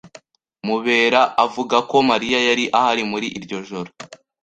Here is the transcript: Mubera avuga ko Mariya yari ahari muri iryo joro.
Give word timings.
Mubera 0.67 1.21
avuga 1.45 1.77
ko 1.89 1.97
Mariya 2.09 2.39
yari 2.47 2.65
ahari 2.77 3.03
muri 3.11 3.27
iryo 3.37 3.57
joro. 3.69 3.89